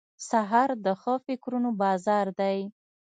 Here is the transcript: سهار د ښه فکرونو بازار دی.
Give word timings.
سهار 0.29 0.69
د 0.85 0.87
ښه 1.01 1.13
فکرونو 1.25 1.69
بازار 1.81 2.27
دی. 2.39 2.59